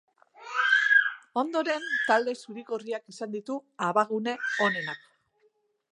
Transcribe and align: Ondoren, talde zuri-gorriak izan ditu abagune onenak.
Ondoren, 1.41 1.85
talde 2.07 2.35
zuri-gorriak 2.45 3.15
izan 3.15 3.37
ditu 3.39 3.61
abagune 3.91 4.37
onenak. 4.69 5.09